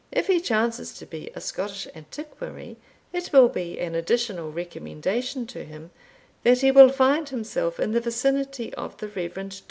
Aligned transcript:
If 0.11 0.25
he 0.25 0.39
chances 0.41 0.95
to 0.95 1.05
be 1.05 1.29
a 1.35 1.39
Scottish 1.39 1.87
antiquary, 1.93 2.77
it 3.13 3.31
will 3.31 3.49
be 3.49 3.77
an 3.79 3.93
additional 3.93 4.51
recommendation 4.51 5.45
to 5.45 5.63
him, 5.63 5.91
that 6.41 6.61
he 6.61 6.71
will 6.71 6.89
find 6.89 7.29
himself 7.29 7.79
in 7.79 7.91
the 7.91 8.01
vicinity 8.01 8.73
of 8.73 8.97
the 8.97 9.09
Rev. 9.09 9.33
Dr. 9.35 9.57